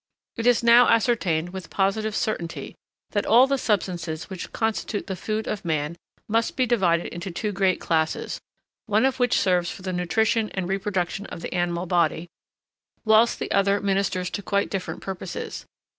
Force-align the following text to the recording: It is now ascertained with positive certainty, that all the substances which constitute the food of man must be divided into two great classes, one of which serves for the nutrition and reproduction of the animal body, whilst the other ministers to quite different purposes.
It 0.35 0.47
is 0.47 0.63
now 0.63 0.87
ascertained 0.89 1.49
with 1.49 1.69
positive 1.69 2.15
certainty, 2.15 2.73
that 3.11 3.27
all 3.27 3.45
the 3.45 3.59
substances 3.59 4.31
which 4.31 4.51
constitute 4.51 5.05
the 5.05 5.15
food 5.15 5.45
of 5.47 5.63
man 5.63 5.95
must 6.27 6.55
be 6.55 6.65
divided 6.65 7.05
into 7.13 7.29
two 7.29 7.51
great 7.51 7.79
classes, 7.79 8.41
one 8.87 9.05
of 9.05 9.19
which 9.19 9.37
serves 9.39 9.69
for 9.69 9.83
the 9.83 9.93
nutrition 9.93 10.49
and 10.55 10.67
reproduction 10.67 11.27
of 11.27 11.41
the 11.41 11.53
animal 11.53 11.85
body, 11.85 12.29
whilst 13.05 13.37
the 13.37 13.51
other 13.51 13.79
ministers 13.79 14.31
to 14.31 14.41
quite 14.41 14.71
different 14.71 15.03
purposes. 15.03 15.67